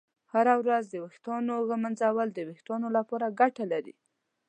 هره 0.33 0.53
ورځ 0.61 0.83
د 0.89 0.95
ویښتانو 1.03 1.55
ږمنځول 1.69 2.27
د 2.33 2.39
ویښتانو 2.49 2.87
لپاره 2.97 3.35
ګټه 3.39 3.65
لري. 3.73 3.95